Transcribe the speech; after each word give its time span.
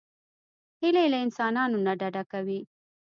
هیلۍ 0.81 1.07
له 1.13 1.17
انسانانو 1.25 1.77
نه 1.85 1.93
ډډه 1.99 2.23
کوي 2.31 2.59